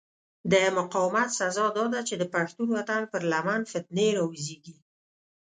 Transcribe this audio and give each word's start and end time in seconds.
د 0.51 0.53
مقاومت 0.77 1.29
سزا 1.39 1.67
داده 1.77 1.99
چې 2.07 2.15
د 2.17 2.23
پښتون 2.35 2.67
وطن 2.77 3.01
پر 3.11 3.21
لمن 3.31 3.61
فتنې 3.71 4.07
را 4.17 4.23
وزېږي. 4.29 4.75